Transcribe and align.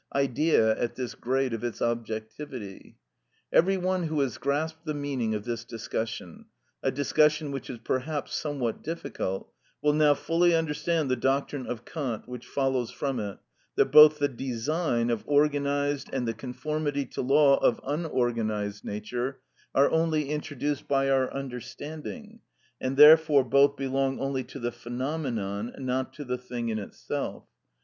_,idea 0.19 0.75
at 0.81 0.95
this 0.95 1.13
grade 1.13 1.53
of 1.53 1.63
its 1.63 1.79
objectivity. 1.79 2.97
Every 3.53 3.77
one 3.77 4.01
who 4.05 4.19
has 4.21 4.39
grasped 4.39 4.83
the 4.83 4.95
meaning 4.95 5.35
of 5.35 5.43
this 5.43 5.63
discussion—a 5.63 6.89
discussion 6.89 7.51
which 7.51 7.69
is 7.69 7.77
perhaps 7.77 8.33
somewhat 8.35 8.81
difficult—will 8.81 9.93
now 9.93 10.15
fully 10.15 10.55
understand 10.55 11.11
the 11.11 11.15
doctrine 11.15 11.67
of 11.67 11.85
Kant, 11.85 12.27
which 12.27 12.47
follows 12.47 12.89
from 12.89 13.19
it, 13.19 13.37
that 13.75 13.91
both 13.91 14.17
the 14.17 14.27
design 14.27 15.11
of 15.11 15.23
organised 15.27 16.09
and 16.11 16.27
the 16.27 16.33
conformity 16.33 17.05
to 17.05 17.21
law 17.21 17.57
of 17.57 17.79
unorganised 17.83 18.83
nature 18.83 19.39
are 19.75 19.91
only 19.91 20.29
introduced 20.31 20.87
by 20.87 21.11
our 21.11 21.31
understanding, 21.31 22.39
and 22.81 22.97
therefore 22.97 23.43
both 23.43 23.75
belong 23.77 24.19
only 24.19 24.43
to 24.45 24.57
the 24.57 24.71
phenomenon, 24.71 25.71
not 25.77 26.11
to 26.15 26.25
the 26.25 26.39
thing 26.39 26.69
in 26.69 26.79
itself. 26.79 27.43